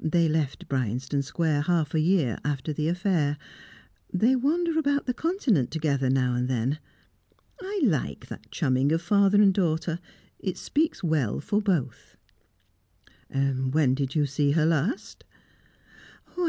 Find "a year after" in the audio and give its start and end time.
1.94-2.72